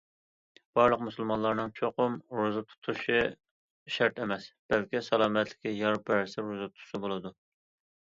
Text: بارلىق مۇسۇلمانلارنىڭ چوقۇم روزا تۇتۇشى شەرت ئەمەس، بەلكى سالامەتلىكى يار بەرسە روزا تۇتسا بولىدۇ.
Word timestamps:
بارلىق 0.77 1.03
مۇسۇلمانلارنىڭ 1.07 1.69
چوقۇم 1.81 2.15
روزا 2.39 2.65
تۇتۇشى 2.71 3.21
شەرت 3.99 4.25
ئەمەس، 4.25 4.51
بەلكى 4.75 5.05
سالامەتلىكى 5.13 5.79
يار 5.85 6.03
بەرسە 6.13 6.51
روزا 6.51 6.75
تۇتسا 6.77 7.07
بولىدۇ. 7.09 7.39